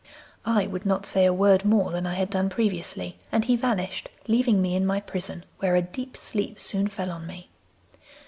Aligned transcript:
'I 0.47 0.65
would 0.65 0.83
not 0.83 1.05
say 1.05 1.25
a 1.25 1.31
word 1.31 1.63
more 1.63 1.91
than 1.91 2.07
I 2.07 2.15
had 2.15 2.31
done 2.31 2.49
previously, 2.49 3.19
and 3.31 3.45
he 3.45 3.55
vanished, 3.55 4.09
leaving 4.27 4.59
me 4.59 4.75
in 4.75 4.83
my 4.83 4.99
prison, 4.99 5.45
where 5.59 5.75
a 5.75 5.83
deep 5.83 6.17
sleep 6.17 6.59
soon 6.59 6.87
fell 6.87 7.11
on 7.11 7.27
me. 7.27 7.49